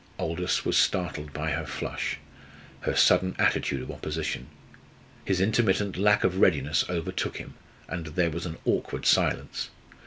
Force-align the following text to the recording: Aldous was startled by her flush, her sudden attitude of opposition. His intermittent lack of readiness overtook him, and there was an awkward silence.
Aldous 0.17 0.65
was 0.65 0.77
startled 0.77 1.31
by 1.31 1.51
her 1.51 1.63
flush, 1.67 2.17
her 2.79 2.95
sudden 2.95 3.35
attitude 3.37 3.83
of 3.83 3.91
opposition. 3.91 4.47
His 5.25 5.39
intermittent 5.39 5.95
lack 5.95 6.23
of 6.23 6.37
readiness 6.39 6.83
overtook 6.89 7.37
him, 7.37 7.53
and 7.87 8.07
there 8.07 8.31
was 8.31 8.47
an 8.47 8.57
awkward 8.65 9.05
silence. 9.05 9.69